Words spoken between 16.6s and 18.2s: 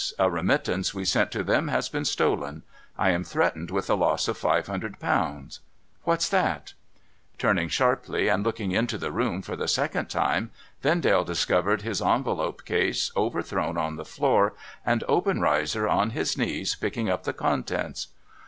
picking up the contents.